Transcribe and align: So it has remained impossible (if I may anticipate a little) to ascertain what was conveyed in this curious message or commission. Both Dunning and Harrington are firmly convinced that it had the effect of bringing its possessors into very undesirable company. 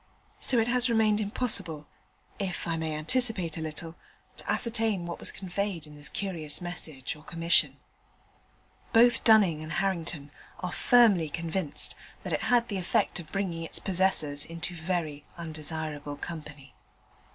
So 0.39 0.57
it 0.57 0.67
has 0.67 0.89
remained 0.89 1.21
impossible 1.21 1.85
(if 2.39 2.65
I 2.67 2.75
may 2.75 2.95
anticipate 2.95 3.55
a 3.55 3.61
little) 3.61 3.95
to 4.37 4.51
ascertain 4.51 5.05
what 5.05 5.19
was 5.19 5.31
conveyed 5.31 5.85
in 5.85 5.93
this 5.93 6.09
curious 6.09 6.59
message 6.59 7.15
or 7.15 7.21
commission. 7.23 7.77
Both 8.93 9.23
Dunning 9.23 9.61
and 9.61 9.73
Harrington 9.73 10.31
are 10.59 10.71
firmly 10.73 11.29
convinced 11.29 11.93
that 12.23 12.33
it 12.33 12.41
had 12.41 12.67
the 12.67 12.77
effect 12.79 13.19
of 13.19 13.31
bringing 13.31 13.61
its 13.61 13.77
possessors 13.77 14.43
into 14.43 14.73
very 14.73 15.23
undesirable 15.37 16.17
company. 16.17 16.73